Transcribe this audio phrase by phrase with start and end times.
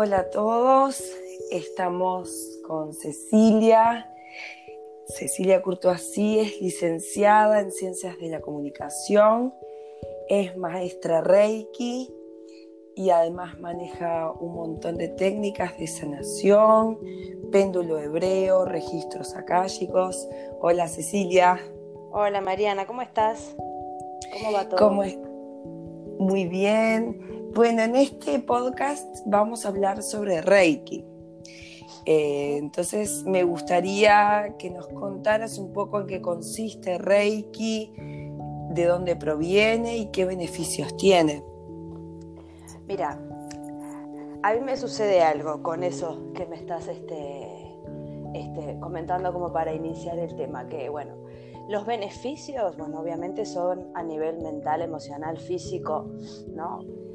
[0.00, 1.02] Hola a todos,
[1.50, 2.30] estamos
[2.64, 4.08] con Cecilia.
[5.08, 9.52] Cecilia Curtoasí es licenciada en Ciencias de la Comunicación,
[10.28, 12.14] es maestra Reiki
[12.94, 17.00] y además maneja un montón de técnicas de sanación,
[17.50, 20.28] péndulo hebreo, registros akáshicos.
[20.60, 21.58] Hola Cecilia.
[22.12, 23.56] Hola Mariana, ¿cómo estás?
[24.32, 24.78] ¿Cómo va todo?
[24.78, 25.18] ¿Cómo es?
[26.20, 27.27] Muy bien.
[27.54, 31.04] Bueno, en este podcast vamos a hablar sobre Reiki.
[32.04, 37.92] Eh, entonces me gustaría que nos contaras un poco en qué consiste Reiki,
[38.70, 41.42] de dónde proviene y qué beneficios tiene.
[42.86, 43.20] Mira,
[44.42, 47.78] a mí me sucede algo con eso que me estás este,
[48.34, 51.14] este, comentando como para iniciar el tema, que bueno,
[51.68, 56.10] los beneficios, bueno, obviamente son a nivel mental, emocional, físico,
[56.54, 57.07] ¿no?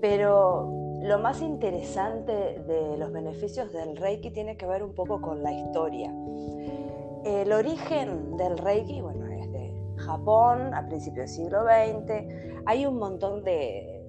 [0.00, 5.42] Pero lo más interesante de los beneficios del Reiki tiene que ver un poco con
[5.42, 6.12] la historia.
[7.24, 12.62] El origen del Reiki, bueno, es de Japón a principios del siglo XX.
[12.66, 14.02] Hay un montón de,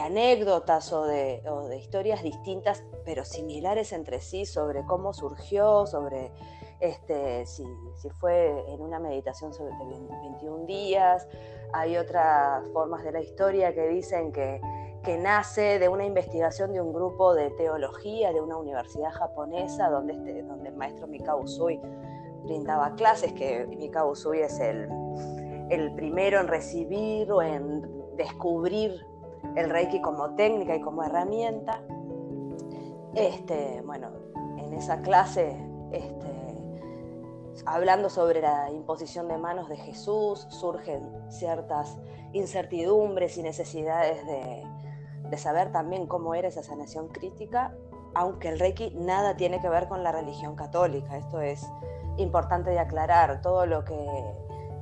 [0.00, 1.42] anécdotas o de,
[1.78, 6.32] historias distintas, pero similares entre sí, sobre cómo surgió, sobre
[6.80, 7.64] este, si,
[8.18, 11.28] fue en una meditación sobre 21 días.
[11.72, 14.60] Hay otras formas de la historia que dicen que,
[15.10, 20.42] nace de una investigación de un grupo de teología de una universidad japonesa donde, este,
[20.42, 21.80] donde el maestro Mikao Usui
[22.44, 24.88] brindaba clases, que Mikao Usui es el,
[25.70, 29.04] el primero en recibir o en descubrir
[29.56, 31.82] el Reiki como técnica y como herramienta.
[33.14, 34.10] Este, bueno,
[34.56, 35.56] en esa clase
[35.90, 36.32] este,
[37.66, 41.98] hablando sobre la imposición de manos de Jesús, surgen ciertas
[42.32, 44.64] incertidumbres y necesidades de,
[45.38, 47.74] saber también cómo era esa sanación crítica,
[48.14, 51.16] aunque el Reiki nada tiene que ver con la religión católica.
[51.16, 51.66] Esto es
[52.18, 53.40] importante de aclarar.
[53.40, 53.96] Todo lo que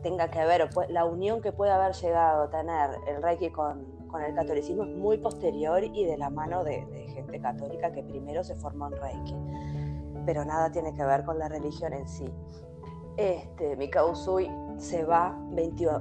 [0.03, 4.35] tenga que ver, la unión que puede haber llegado a tener el Reiki con, el
[4.35, 8.57] catolicismo es muy posterior y de la mano de, de gente católica que primero se
[8.57, 9.37] formó en Reiki
[10.27, 12.31] pero nada tiene que ver con la religión en sí.
[13.17, 15.37] Este, Mikao Usui se va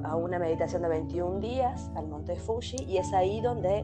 [0.04, 3.84] a una meditación de 21 días al monte Fuji y es ahí donde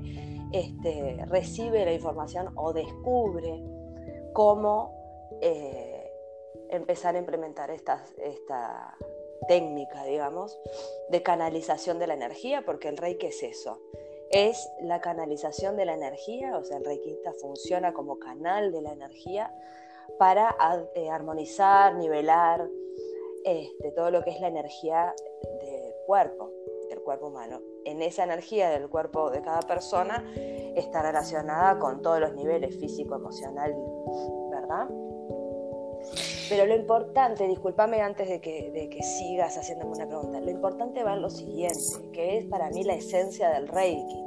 [0.52, 3.64] este, recibe la información o descubre
[4.34, 4.94] cómo
[5.42, 6.12] eh,
[6.70, 8.04] empezar a implementar esta,
[9.48, 10.58] técnica, digamos,
[11.10, 13.80] de canalización de la energía, porque el Reiki es eso,
[14.32, 18.94] es la canalización de la energía, o sea, el Reikista funciona como canal de la
[18.94, 19.54] energía
[20.18, 20.56] para
[20.96, 22.68] eh, armonizar, nivelar
[23.44, 25.14] este, todo lo que es la energía
[25.62, 26.52] del cuerpo,
[27.06, 27.62] cuerpo humano.
[27.86, 33.16] En esa energía del cuerpo de cada persona está relacionada con todos los niveles físico,
[33.16, 33.74] emocional,
[34.52, 34.90] ¿verdad?
[36.50, 41.04] Pero lo importante, discúlpame antes de que, de que sigas haciéndome una pregunta, lo importante
[41.04, 44.24] va en lo siguiente, que es para mí la esencia del Reiki.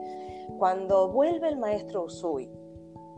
[0.58, 2.50] Cuando vuelve el maestro Usui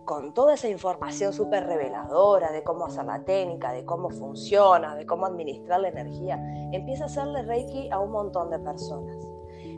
[0.05, 5.07] con toda esa información súper reveladora de cómo hacer la técnica, de cómo funciona, de
[5.07, 6.39] cómo administrar la energía,
[6.73, 9.17] empieza a hacerle Reiki a un montón de personas.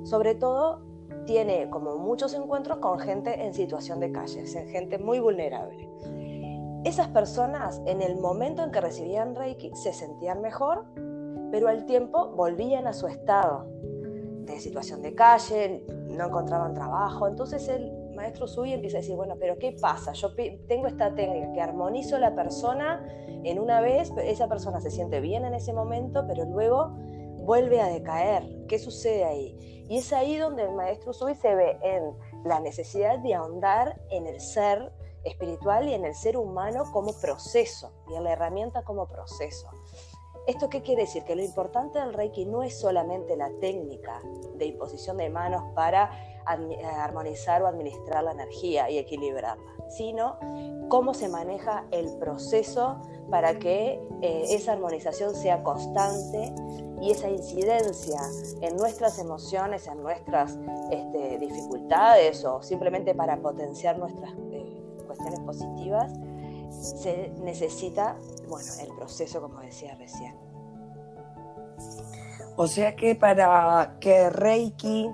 [0.04, 0.82] Sobre todo,
[1.26, 5.88] tiene como muchos encuentros con gente en situación de calle, gente muy vulnerable.
[6.84, 10.84] Esas personas, en el momento en que recibían Reiki, se sentían mejor,
[11.52, 13.66] pero al tiempo volvían a su estado
[14.44, 17.28] de situación de calle, no encontraban trabajo.
[17.28, 20.12] Entonces él maestro y empieza a decir, bueno, pero ¿qué pasa?
[20.12, 20.34] Yo
[20.68, 25.44] tengo esta técnica que armonizo la persona en una vez, esa persona se siente bien
[25.44, 26.96] en ese momento, pero luego
[27.42, 28.48] vuelve a decaer.
[28.68, 29.86] ¿Qué sucede ahí?
[29.88, 34.26] Y es ahí donde el maestro Sui se ve en la necesidad de ahondar en
[34.26, 34.92] el ser
[35.24, 39.68] espiritual y en el ser humano como proceso, y en la herramienta como proceso.
[40.46, 41.22] ¿Esto qué quiere decir?
[41.22, 44.20] Que lo importante del Reiki no es solamente la técnica
[44.56, 46.10] de imposición de manos para
[46.46, 50.36] armonizar o administrar la energía y equilibrarla, sino
[50.88, 53.00] cómo se maneja el proceso
[53.30, 56.52] para que eh, esa armonización sea constante
[57.00, 58.20] y esa incidencia
[58.60, 60.58] en nuestras emociones, en nuestras
[60.90, 66.12] este, dificultades o simplemente para potenciar nuestras eh, cuestiones positivas,
[66.70, 68.16] se necesita,
[68.48, 70.34] bueno, el proceso, como decía recién.
[72.56, 75.10] O sea que para que Reiki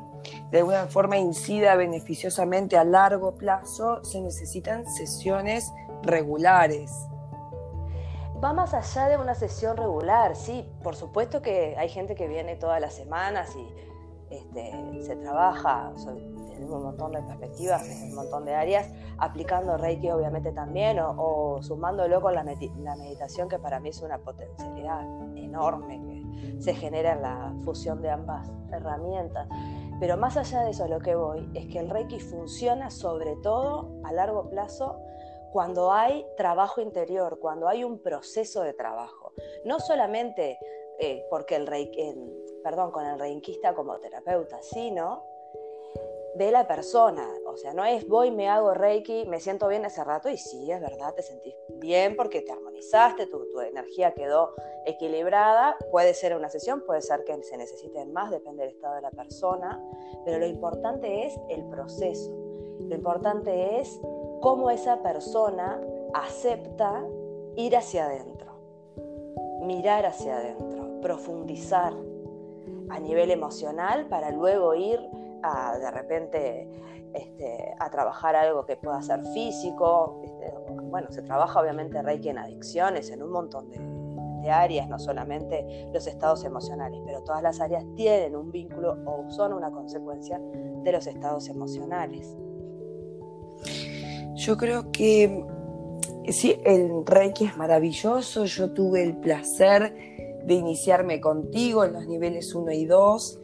[0.51, 5.73] de alguna forma incida beneficiosamente a largo plazo, se necesitan sesiones
[6.03, 6.93] regulares.
[8.43, 12.55] Va más allá de una sesión regular, sí, por supuesto que hay gente que viene
[12.55, 13.89] todas las semanas y
[14.31, 15.93] este, se trabaja
[16.51, 21.59] en un montón de perspectivas, en un montón de áreas, aplicando Reiki obviamente también o,
[21.63, 25.03] sumándolo con la, la, meditación que para mí es una potencialidad
[25.37, 29.49] enorme que se genera en la fusión de ambas herramientas.
[30.01, 33.91] Pero más allá de eso, lo que voy es que el Reiki funciona sobre todo
[34.05, 35.01] a largo plazo
[35.51, 39.33] cuando hay trabajo interior, cuando hay un proceso de trabajo.
[39.65, 40.59] No solamente
[41.01, 42.15] eh, porque el Reiki,
[42.63, 45.25] perdón, con el reikiista como terapeuta, sino
[46.35, 47.27] de la persona.
[47.47, 50.71] O sea, no es voy, me hago Reiki, me siento bien ese rato y sí,
[50.71, 54.55] es verdad, te sentís bien porque te armonizaste, tu, tu energía quedó
[54.87, 55.77] equilibrada.
[55.91, 59.11] Puede ser una sesión, puede ser que se necesiten más, depende del estado de la
[59.11, 59.83] persona,
[60.25, 62.31] pero lo importante es el proceso.
[62.81, 64.01] Lo importante es
[64.41, 65.81] cómo esa persona
[66.15, 67.05] acepta
[67.57, 68.53] ir hacia adentro,
[69.63, 71.93] mirar hacia adentro, profundizar
[72.89, 75.01] a nivel emocional para luego ir
[75.43, 76.69] a de repente
[77.15, 80.21] este, a trabajar algo que pueda ser físico.
[80.25, 80.53] Este,
[80.83, 83.79] bueno, se trabaja obviamente Reiki en adicciones, en un montón de,
[84.43, 89.31] de, áreas, no solamente los estados emocionales, pero todas las áreas tienen un vínculo o
[89.31, 92.37] son una consecuencia de los estados emocionales.
[94.35, 95.45] Yo creo que
[96.29, 98.45] sí, el Reiki es maravilloso.
[98.45, 99.93] Yo tuve el placer
[100.45, 103.41] de iniciarme contigo en los niveles 1 y 2.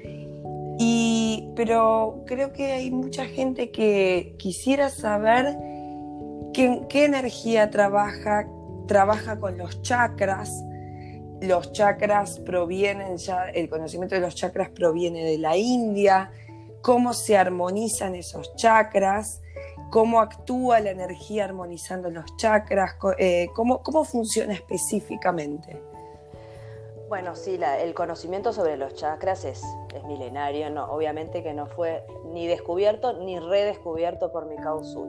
[0.78, 5.56] Y, pero creo que hay mucha gente que quisiera saber
[6.52, 8.46] qué, energía trabaja,
[8.86, 10.50] trabaja con los chakras.
[11.40, 16.30] Los chakras provienen ya, el conocimiento de los chakras proviene de la India,
[16.82, 19.40] cómo se armonizan esos chakras
[19.94, 25.80] cómo actúa la energía armonizando los chakras, eh, cómo, cómo, funciona específicamente.
[27.08, 29.62] Bueno, sí, el conocimiento sobre los chakras es,
[30.06, 35.08] milenario, no, obviamente que no fue ni descubierto ni redescubierto por Mikao Sui.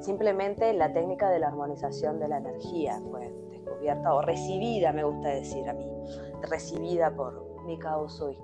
[0.00, 5.28] Simplemente la técnica de la armonización de la energía fue descubierta o recibida, me gusta
[5.28, 5.86] decir a mí,
[6.42, 8.38] recibida por Mikao Sui.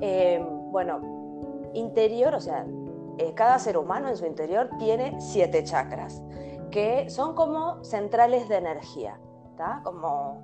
[0.00, 2.66] Eh, bueno, interior, o sea,
[3.18, 6.22] eh, cada ser humano en su interior tiene siete chakras,
[6.70, 9.20] que son como centrales de energía,
[9.84, 10.42] como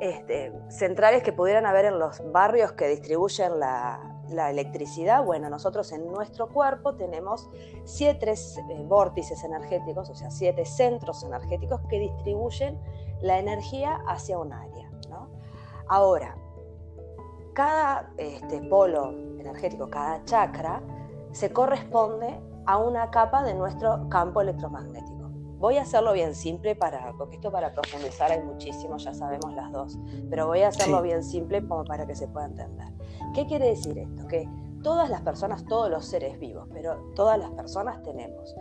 [0.00, 4.10] este, centrales que pudieran haber en los barrios que distribuyen la,
[4.50, 5.24] electricidad.
[5.24, 7.48] Bueno, nosotros en nuestro cuerpo tenemos
[7.84, 12.80] siete eh, vórtices energéticos, o sea, siete centros energéticos que distribuyen
[13.20, 14.90] la energía hacia un área.
[15.86, 16.34] Ahora,
[17.52, 20.82] cada este, polo energético, cada chakra,
[21.32, 25.13] se corresponde a una capa de nuestro campo electromagnético.
[25.64, 29.72] Voy a hacerlo bien simple para, porque esto para profundizar hay muchísimo, ya sabemos las
[29.72, 29.96] dos,
[30.28, 32.88] pero voy a hacerlo bien simple como para que se pueda entender.
[33.34, 34.26] ¿Qué quiere decir esto?
[34.26, 34.46] Que
[34.82, 38.54] todas las personas, todos los seres vivos, pero todas las personas tenemos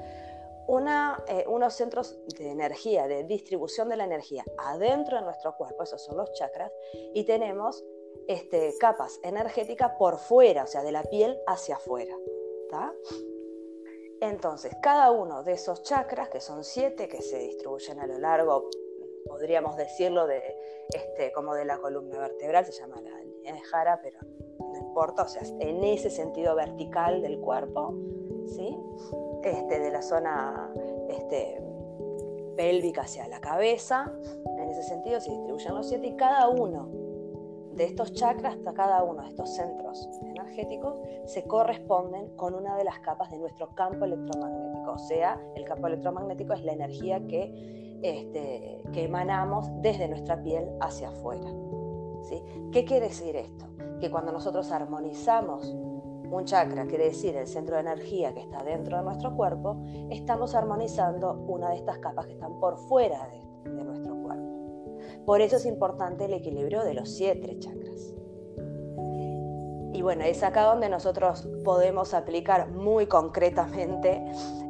[0.67, 5.83] una, eh, unos centros de energía, de distribución de la energía adentro de nuestro cuerpo,
[5.83, 6.71] esos son los chakras,
[7.13, 7.83] y tenemos
[8.29, 12.15] este, capas energéticas por fuera, o sea, de la piel hacia afuera.
[14.23, 18.69] Entonces, cada uno de esos chakras, que son siete, que se distribuyen a lo largo,
[19.27, 20.41] podríamos decirlo, de,
[20.93, 24.19] este, como de la columna vertebral, se llama la línea de Jara, pero
[24.59, 27.95] no importa, o sea, en ese sentido vertical del cuerpo,
[28.47, 28.77] ¿sí?
[29.43, 30.73] Este, de la zona
[31.09, 31.61] este,
[32.55, 34.09] pélvica hacia la cabeza,
[34.57, 37.02] en ese sentido se distribuyen los siete y cada uno
[37.75, 42.99] de estos chakras, cada uno de estos centros energéticos, se corresponden con una de las
[42.99, 44.91] capas de nuestro campo electromagnético.
[44.91, 50.69] O sea, el campo electromagnético es la energía que, este, que emanamos desde nuestra piel
[50.81, 51.49] hacia afuera.
[52.23, 52.43] ¿sí?
[52.71, 53.65] ¿Qué quiere decir esto?
[53.99, 58.97] Que cuando nosotros armonizamos un chakra, quiere decir el centro de energía que está dentro
[58.97, 59.77] de nuestro cuerpo,
[60.09, 64.12] estamos armonizando una de estas capas que están por fuera de, de nuestro.
[65.25, 68.13] Por eso es importante el equilibrio de los siete chakras.
[69.93, 74.23] Y bueno, es acá donde nosotros podemos aplicar muy concretamente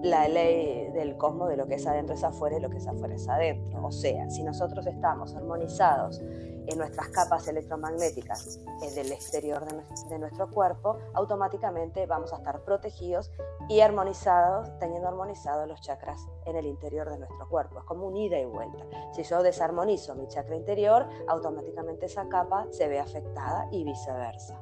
[0.03, 2.88] la ley del cosmos de lo que es adentro es afuera y lo que es
[2.88, 3.86] afuera es adentro.
[3.86, 8.60] O sea, si nosotros estamos armonizados en nuestras capas electromagnéticas
[8.95, 9.65] del exterior
[10.10, 13.31] de, nuestro cuerpo, automáticamente vamos a estar protegidos
[13.69, 17.79] y armonizados, teniendo armonizados los chakras en el interior de nuestro cuerpo.
[17.79, 18.86] Es como un ida y vuelta.
[19.13, 24.60] Si yo desarmonizo mi chakra interior, automáticamente esa capa se ve afectada y viceversa.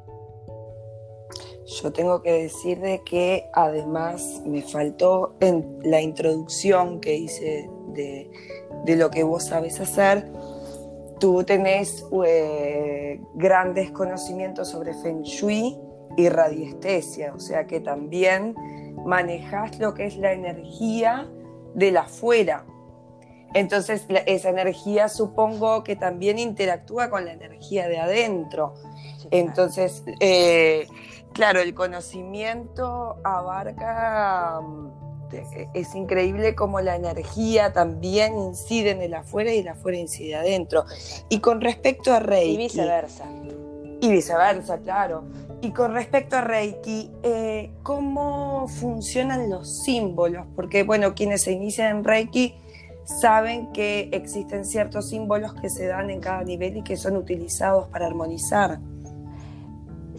[1.65, 8.29] Yo tengo que decir de que además me faltó en la introducción que hice de,
[8.85, 10.27] de lo que vos sabes hacer,
[11.19, 15.77] tú tenés eh, grandes conocimientos sobre Feng Shui,
[16.17, 18.55] y radiestesia, o sea que también
[19.05, 21.29] manejas lo que es la energía
[21.73, 22.65] de la afuera.
[23.53, 28.75] Entonces esa energía supongo que también interactúa con la energía de adentro.
[29.29, 30.87] Entonces, eh,
[31.33, 35.01] claro, el conocimiento abarca, mm,
[35.73, 40.85] es increíble cómo la energía también incide en el afuera y el afuera incide adentro.
[41.29, 42.53] Y con respecto a Reiki...
[42.53, 43.25] Y viceversa.
[44.01, 45.23] Y viceversa, claro.
[45.61, 50.47] Y con respecto a Reiki, eh, ¿cómo funcionan los símbolos?
[50.55, 52.55] Porque, bueno, quienes se inician en Reiki
[53.05, 57.88] saben que existen ciertos símbolos que se dan en cada nivel y que son utilizados
[57.89, 58.79] para armonizar.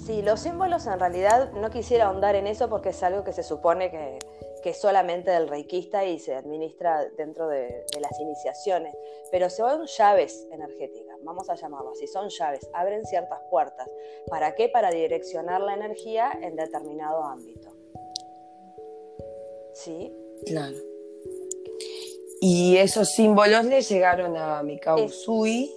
[0.06, 3.42] Sí, los símbolos en realidad no quisiera ahondar en eso porque es algo que se
[3.42, 4.18] supone que,
[4.62, 8.94] que es solamente del reikista y se administra dentro de, las iniciaciones,
[9.30, 13.88] pero son llaves energéticas, vamos a llamarlo así, son llaves, abren ciertas puertas.
[14.28, 14.68] ¿Para qué?
[14.68, 17.70] Para direccionar la energía en determinado ámbito.
[19.74, 20.12] ¿Sí?
[20.46, 20.76] Claro.
[22.40, 25.72] Y esos símbolos le llegaron a Mikao Usui.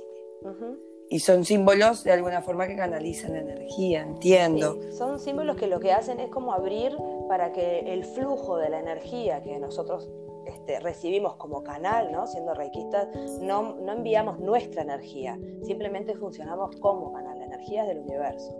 [1.09, 4.79] Y son símbolos de alguna forma que canalizan la energía, entiendo.
[4.91, 6.97] son símbolos que lo que hacen es como abrir
[7.27, 10.09] para que el flujo de la energía que nosotros
[10.45, 12.27] este, recibimos como canal, ¿no?
[12.27, 13.07] siendo reikistas,
[13.41, 18.55] no, no enviamos nuestra energía, simplemente funcionamos como canal, de energías del universo.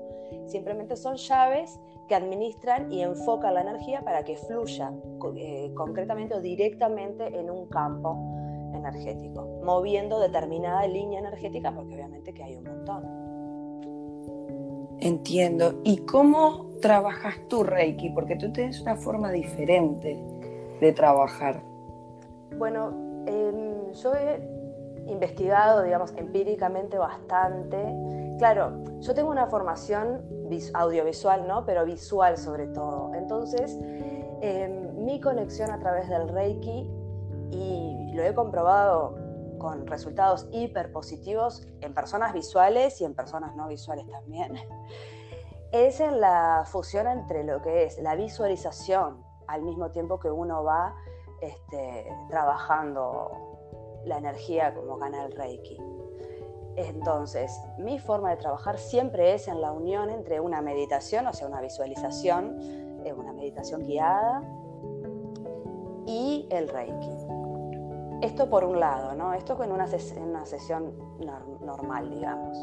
[0.48, 4.94] Simplemente son llaves que administran y enfocan la energía para que fluya
[5.36, 8.45] eh, concretamente o directamente en un campo
[8.88, 13.26] energético, moviendo determinada línea energética, porque obviamente que hay un montón.
[15.00, 15.82] Entiendo.
[15.84, 18.10] ¿Y cómo trabajas tú Reiki?
[18.10, 20.18] Porque tú tienes una forma diferente
[20.80, 21.62] de trabajar.
[22.58, 24.42] Bueno, em, yo he
[25.08, 27.78] investigado, digamos, empíricamente bastante.
[28.38, 30.22] Claro, yo tengo una formación
[30.74, 31.66] audiovisual, ¿no?
[31.66, 33.14] Pero visual sobre todo.
[33.14, 33.78] Entonces,
[34.42, 36.90] em, mi conexión a través del Reiki
[37.52, 39.16] y lo he comprobado
[39.60, 44.56] con resultados hiper positivos en personas visuales y en personas no visuales también,
[45.72, 50.64] es en la fusión entre lo que es la visualización al mismo tiempo que uno
[50.64, 50.96] va
[51.42, 55.78] este, trabajando la energía como canal Reiki.
[56.78, 61.48] Entonces, mi forma de trabajar siempre es en la unión entre una meditación, o sea,
[61.48, 62.58] una visualización,
[63.06, 64.42] eh, una meditación guiada,
[66.06, 67.25] y el Reiki.
[68.22, 69.34] Esto por un lado, ¿no?
[69.34, 70.94] Esto en una, una sesión
[71.62, 72.58] normal, digamos.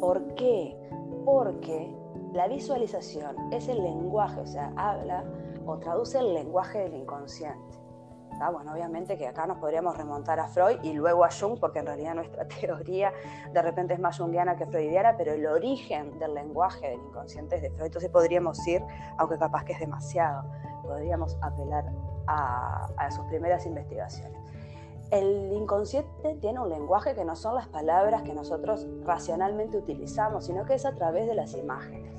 [0.00, 0.78] ¿Por qué?
[1.24, 1.94] Porque
[2.32, 5.24] la visualización es el lenguaje, o sea, habla
[5.66, 7.78] o traduce el lenguaje del inconsciente.
[8.52, 11.86] Bueno, obviamente que acá nos podríamos remontar a Freud y luego a Jung, porque en
[11.86, 13.12] realidad nuestra teoría
[13.52, 17.62] de repente es más junguiana que freudiana, pero el origen del lenguaje del inconsciente es
[17.62, 17.86] de Freud.
[17.86, 18.82] Entonces podríamos ir,
[19.16, 20.44] aunque capaz que es demasiado,
[20.82, 21.84] podríamos apelar
[22.28, 24.38] a sus primeras investigaciones
[25.10, 30.64] el inconsciente tiene un lenguaje que no son las palabras que nosotros racionalmente utilizamos, sino
[30.64, 32.12] que es a través de las imágenes.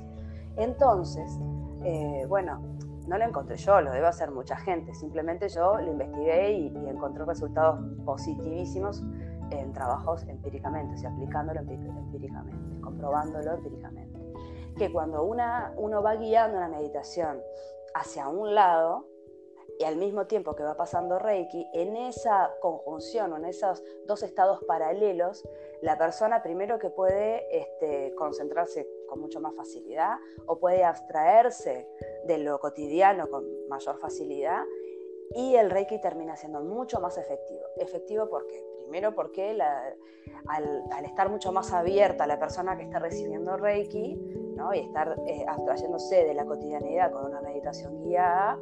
[0.56, 1.38] Entonces,
[1.84, 2.60] eh, bueno,
[3.06, 7.24] no lo encontré yo, lo debe hacer mucha gente, simplemente yo lo investigué y, encontré
[7.24, 9.02] resultados positivísimos
[9.50, 14.20] en trabajos empíricamente, o sea, aplicándolo empíricamente, comprobándolo empíricamente.
[14.76, 17.40] Que cuando una, uno va guiando una meditación
[17.94, 19.06] hacia un lado,
[19.80, 24.22] y al mismo tiempo que va pasando Reiki, en esa conjunción o en esos dos
[24.22, 25.42] estados paralelos,
[25.80, 31.88] la persona primero que puede este, concentrarse con mucho más facilidad o puede abstraerse
[32.26, 34.64] de lo cotidiano con mayor facilidad
[35.30, 37.62] y el Reiki termina siendo mucho más efectivo.
[37.78, 39.56] Efectivo porque primero porque
[40.46, 44.14] al, estar mucho más abierta la persona que está recibiendo Reiki
[44.56, 44.74] ¿no?
[44.74, 48.58] y estar eh, abstrayéndose de la cotidianidad con una meditación guiada,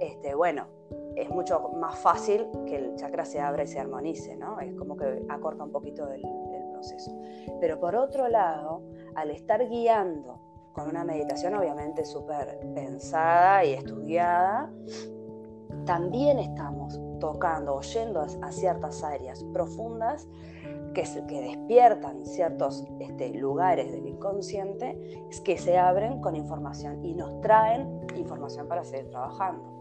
[0.00, 0.66] este, bueno,
[1.14, 4.58] es mucho más fácil que el chakra se abra y se armonice, ¿no?
[4.60, 6.22] Es como que acorta un poquito el,
[6.72, 7.12] proceso.
[7.60, 8.82] Pero por otro lado,
[9.14, 10.40] al estar guiando
[10.72, 14.72] con una meditación obviamente súper pensada y estudiada,
[15.84, 20.26] también estamos tocando, oyendo a ciertas áreas profundas
[20.94, 24.98] que, que despiertan ciertos este, lugares del inconsciente
[25.44, 29.79] que se abren con información y nos traen información para seguir trabajando.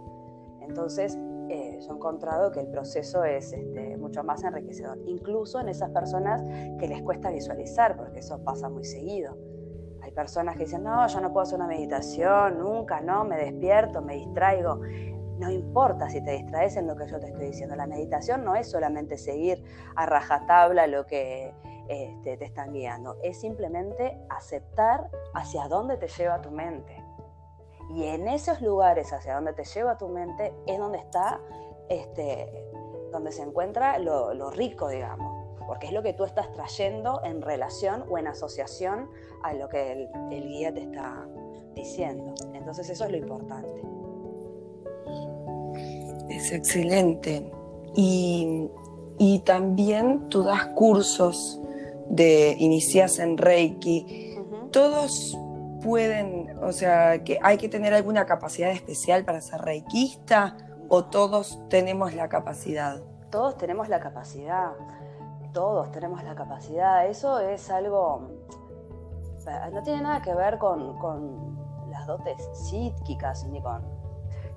[0.70, 1.18] Entonces,
[1.50, 5.90] eh, yo he encontrado que el proceso es este, mucho más enriquecedor, incluso en esas
[5.90, 6.44] personas
[6.80, 9.36] que les cuesta visualizar, porque eso pasa muy seguido.
[10.04, 14.02] Hay personas que dicen, no, yo no puedo hacer una meditación, nunca, no, me despierto,
[14.02, 14.80] me distraigo.
[15.40, 17.76] No importa si te distraes en lo que yo te estoy diciendo.
[17.76, 19.64] La meditación no es solamente seguir
[19.96, 21.54] a rajatabla lo que
[21.88, 23.18] este, te están guiando.
[23.24, 26.99] Es simplemente aceptar hacia dónde te lleva tu mente.
[27.96, 31.42] Y en esos lugares hacia donde te lleva tu mente es donde está,
[31.90, 32.48] este,
[33.12, 38.06] donde se encuentra lo, rico, digamos, porque es lo que tú estás trayendo en relación
[38.10, 39.10] o en asociación
[39.44, 41.28] a lo que el, el guía te está
[41.76, 42.36] diciendo.
[42.54, 43.82] Entonces eso es lo importante.
[46.30, 47.52] Es excelente.
[47.96, 48.70] Y,
[49.18, 51.60] y también tú das cursos
[52.10, 54.38] de inicias en Reiki.
[54.72, 55.38] Todos
[55.84, 60.58] pueden, o sea, que hay que tener alguna capacidad especial para ser reikista
[60.90, 63.02] o todos tenemos la capacidad?
[63.30, 64.72] Todos tenemos la capacidad,
[65.54, 67.08] todos tenemos la capacidad.
[67.08, 68.30] Eso es algo,
[69.72, 71.58] no tiene nada que ver con,
[71.90, 73.82] las dotes psíquicas, ni con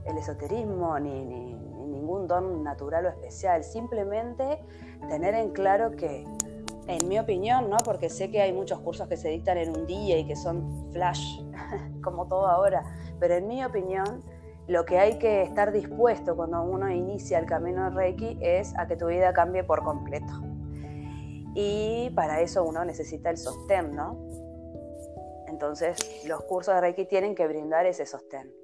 [0.04, 3.64] el esoterismo, ni, ni ningún don natural o especial.
[3.64, 4.62] Simplemente
[5.08, 6.26] tener en claro que
[6.86, 7.76] en mi opinión, ¿no?
[7.84, 10.90] porque sé que hay muchos cursos que se dictan en un día y que son
[10.92, 11.40] flash,
[12.02, 12.84] como todo ahora,
[13.18, 14.22] pero en mi opinión,
[14.66, 18.86] lo que hay que estar dispuesto cuando uno inicia el camino de Reiki es a
[18.86, 20.32] que tu vida cambie por completo.
[21.54, 24.16] Y para eso uno necesita el sostén, ¿no?
[25.48, 28.62] Entonces, los cursos de Reiki tienen que brindar ese sostén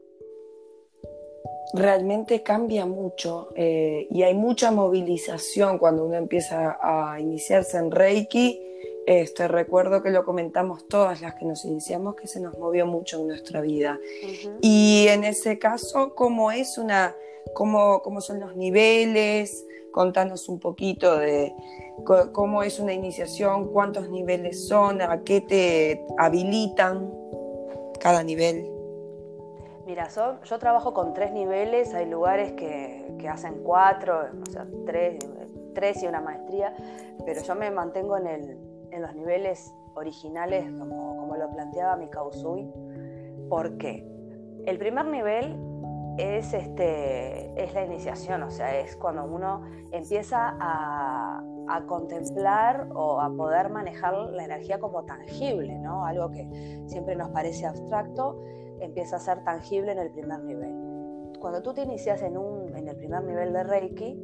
[1.73, 8.65] realmente cambia mucho eh, y hay mucha movilización cuando uno empieza a iniciarse en Reiki.
[9.09, 13.19] Este, recuerdo que lo comentamos todas las que nos iniciamos, que se nos movió mucho
[13.19, 13.99] en nuestra vida.
[14.61, 17.17] Y en ese caso, ¿cómo es una,
[17.55, 19.67] cómo, cómo son los niveles?
[19.93, 21.55] Contanos un poquito de
[22.33, 27.11] cómo es una iniciación, cuántos niveles son, a qué te habilitan
[28.01, 28.71] cada nivel.
[29.87, 35.17] Mira, yo, trabajo con tres niveles, hay lugares que, hacen cuatro, o sea, tres,
[35.75, 36.77] tres, y una maestría,
[37.25, 42.71] pero yo me mantengo en, los niveles originales como, lo planteaba mi Kausui.
[43.49, 44.07] ¿Por qué?
[44.67, 45.57] El primer nivel
[46.19, 53.21] es, este, es la iniciación, o sea, es cuando uno empieza a, a, contemplar o
[53.21, 56.05] a poder manejar la energía como tangible, ¿no?
[56.05, 58.41] Algo que siempre nos parece abstracto
[58.81, 60.75] empieza a ser tangible en el primer nivel.
[61.41, 64.21] Cuando tú te inicias en, un, en el primer nivel de Reiki,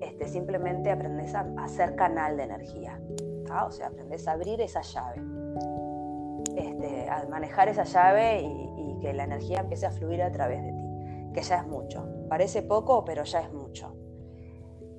[0.00, 3.00] este, simplemente aprendes a, hacer canal de energía.
[3.50, 5.22] O sea, aprendes a abrir esa llave,
[6.56, 10.72] este, a manejar esa llave y, que la energía empiece a fluir a través de
[10.72, 12.08] ti, que ya es mucho.
[12.30, 13.94] Parece poco, pero ya es mucho.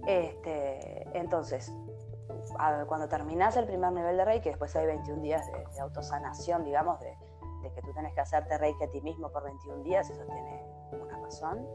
[0.05, 1.73] Este, entonces,
[2.87, 6.99] cuando terminas el primer nivel de Reiki, después hay 21 días de, de autosanación, digamos,
[6.99, 7.17] de,
[7.73, 11.17] que tú tienes que hacerte reiki a ti mismo por 21 días, eso tiene una
[11.19, 11.65] razón.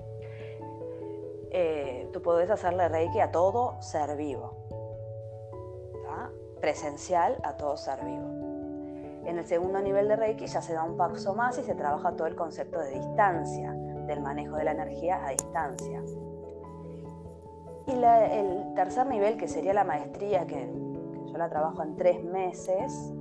[1.50, 4.56] Eh, tú puedes hacerle reiki a todo ser vivo,
[6.62, 9.22] presencial a todo ser vivo.
[9.26, 12.12] En el segundo nivel de reiki ya se da un paso más y se trabaja
[12.12, 13.72] todo el concepto de distancia,
[14.06, 16.02] del manejo de la energía a distancia.
[17.86, 22.22] Y el tercer nivel, que sería la maestría, que, que yo la trabajo en tres
[22.24, 23.12] meses,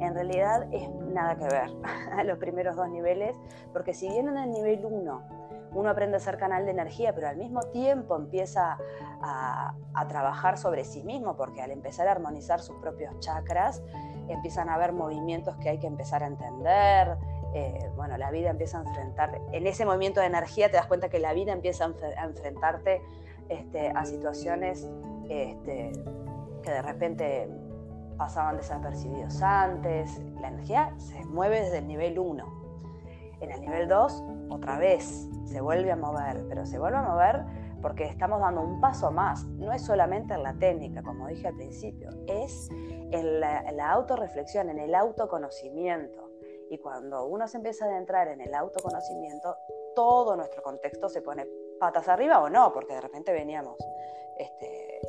[0.00, 1.70] en realidad es nada que ver
[2.12, 3.36] a los primeros dos niveles,
[3.72, 5.35] porque si bien en el nivel 1
[5.72, 8.78] uno aprende a ser canal de energía, pero al mismo tiempo empieza
[9.20, 9.74] a,
[10.08, 13.82] trabajar sobre sí mismo, porque al empezar a armonizar sus propios chakras,
[14.28, 17.16] empiezan a haber movimientos que hay que empezar a entender.
[17.54, 21.08] Eh, bueno, la vida empieza a enfrentar, en ese movimiento de energía te das cuenta
[21.08, 23.02] que la vida empieza a, enfrentarte
[23.48, 24.88] este, a situaciones
[25.28, 25.92] este,
[26.62, 27.48] que de repente
[28.16, 30.20] pasaban desapercibidos antes.
[30.40, 32.65] La energía se mueve desde el nivel 1.
[33.40, 37.44] En el nivel 2, otra vez, se vuelve a mover, pero se vuelve a mover
[37.82, 39.44] porque estamos dando un paso más.
[39.44, 43.92] No es solamente en la técnica, como dije al principio, es en la, en la
[43.92, 46.30] autorreflexión, en el autoconocimiento.
[46.68, 49.56] Y cuando uno se empieza a adentrar en el autoconocimiento,
[49.94, 51.46] todo nuestro contexto se pone
[51.78, 53.76] patas arriba o no, porque de repente veníamos
[54.38, 55.00] este,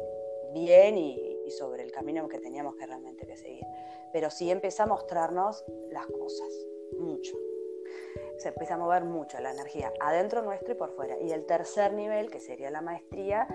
[0.54, 3.66] bien y, y sobre el camino que teníamos que realmente que seguir.
[4.14, 6.50] Pero sí empieza a mostrarnos las cosas,
[7.00, 7.36] mucho.
[8.38, 11.18] Se empieza a mover mucho la energía adentro nuestro y por fuera.
[11.20, 13.48] Y el tercer nivel, que sería la maestría,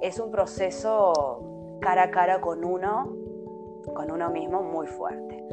[0.00, 3.16] es un proceso cara a cara con uno,
[3.94, 5.44] con uno mismo muy fuerte.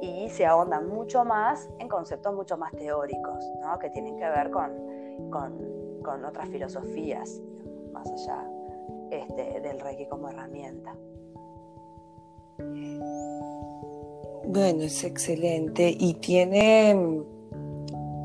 [0.00, 3.44] Y se ahonda mucho más en conceptos mucho más teóricos,
[3.80, 7.40] que tienen que ver con, con, con otras filosofías,
[7.92, 8.48] más allá
[9.10, 10.94] este, del Reiki como herramienta.
[14.46, 17.24] Bueno, es excelente y tiene,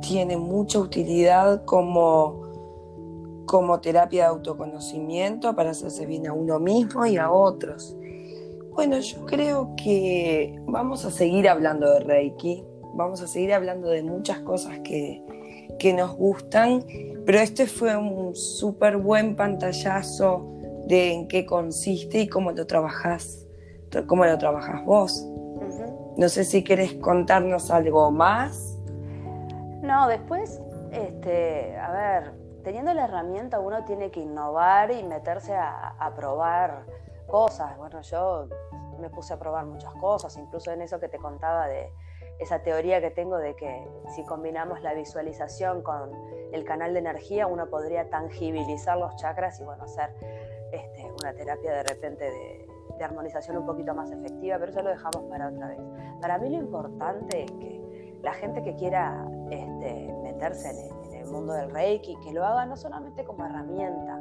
[0.10, 7.17] tiene mucha utilidad como, como terapia de autoconocimiento para hacerse bien a uno mismo y
[7.17, 7.95] a otros.
[8.72, 14.02] Bueno, yo creo que vamos a seguir hablando de Reiki, vamos a seguir hablando de
[14.02, 15.24] muchas cosas que,
[15.78, 16.84] que nos gustan,
[17.24, 20.56] pero este fue un súper buen pantallazo
[20.88, 23.45] de en qué consiste y cómo lo trabajás,
[24.08, 25.24] cómo lo trabajas vos.
[26.17, 28.79] No sé si quieres contarnos algo más.
[29.82, 30.62] No, después,
[30.92, 36.84] este, a ver, teniendo la herramienta uno tiene que innovar y meterse a, probar
[37.28, 37.78] cosas.
[37.78, 38.48] Bueno, yo
[39.00, 41.92] me puse a probar muchas cosas, incluso en eso que te contaba de
[42.39, 46.12] esa teoría que tengo de que si combinamos la visualización con
[46.52, 50.10] el canal de energía, uno podría tangibilizar los chakras y bueno, hacer
[50.72, 52.65] este, una terapia de repente de,
[53.02, 55.80] armonización un poquito más efectiva, pero eso lo dejamos para otra vez.
[56.20, 57.79] Para mí lo importante es que
[58.21, 62.75] la gente que quiera este, meterse en el, mundo del Reiki, que lo haga no
[62.75, 64.19] solamente como herramienta,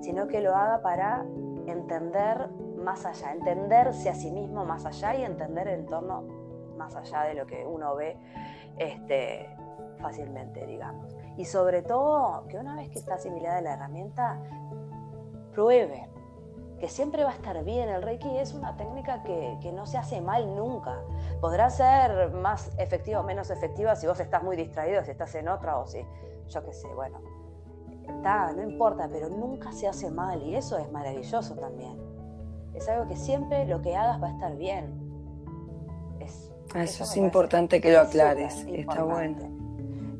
[0.00, 1.26] sino que lo haga para
[1.66, 6.22] entender más allá, entenderse a sí mismo más allá y entender el entorno
[6.78, 8.16] más allá de lo que uno ve
[8.78, 9.54] este,
[9.98, 11.14] fácilmente, digamos.
[11.36, 14.40] Y sobre todo, que una vez que está asimilada la herramienta,
[15.52, 16.08] pruebe,
[16.80, 17.88] que siempre va a estar bien.
[17.90, 20.98] El Reiki es una técnica que, no se hace mal nunca.
[21.40, 25.48] Podrá ser más efectiva o menos efectiva si vos estás muy distraído, si estás en
[25.48, 26.04] otra o si,
[26.48, 27.20] yo qué sé, bueno,
[28.08, 31.98] está, no importa, pero nunca se hace mal y eso es maravilloso también.
[32.74, 34.98] Es algo que siempre lo que hagas va a estar bien.
[36.18, 39.59] Es, ah, eso, es importante que lo aclares, está bueno.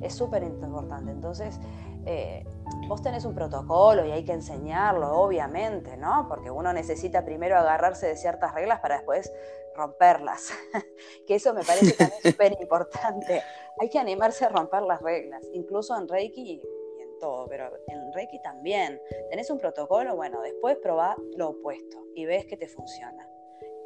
[0.01, 1.11] Es súper importante.
[1.11, 1.59] Entonces,
[2.07, 2.45] eh,
[2.89, 6.27] vos tenés un protocolo y hay que enseñarlo, obviamente, ¿no?
[6.29, 9.31] Porque uno necesita primero agarrarse de ciertas reglas para después
[9.75, 10.51] romperlas.
[11.27, 13.43] que eso me parece también súper importante.
[13.79, 18.13] Hay que animarse a romper las reglas, incluso en Reiki y en todo, pero en
[18.13, 19.01] Reiki también.
[19.31, 23.29] Tenés un protocolo, bueno, después probá lo opuesto y ves que te funciona.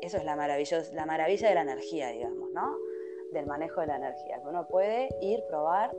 [0.00, 2.76] Eso es la, la maravilla de la energía, digamos, ¿no?
[3.34, 5.90] Del manejo de la energía, que uno puede ir, probar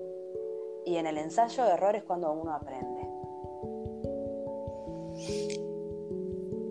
[0.86, 3.02] y en el ensayo de errores cuando uno aprende.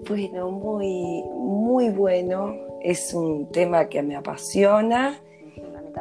[0.08, 2.54] Bueno, muy, muy bueno.
[2.80, 5.20] Es un tema que me apasiona.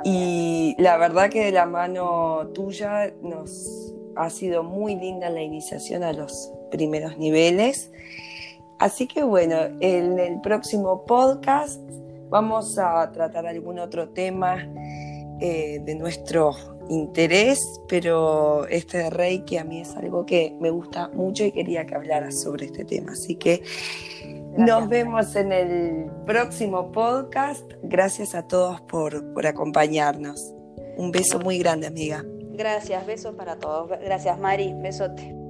[0.06, 6.04] Y la verdad que de la mano tuya nos ha sido muy linda la iniciación
[6.04, 7.92] a los primeros niveles.
[8.80, 11.82] Así que bueno, en el próximo podcast
[12.34, 14.58] vamos a tratar algún otro tema
[15.40, 16.56] eh, de nuestro
[16.90, 21.86] interés, pero este de Reiki a mí es algo que me gusta mucho y quería
[21.86, 23.12] que hablaras sobre este tema.
[23.12, 23.62] Así que
[24.58, 27.72] nos vemos en el próximo podcast.
[27.84, 30.56] Gracias a todos por, por acompañarnos.
[30.98, 32.26] Un beso muy grande, amiga.
[32.54, 33.92] Gracias, besos para todos.
[34.04, 34.74] Gracias, Mari.
[34.82, 35.43] Besote.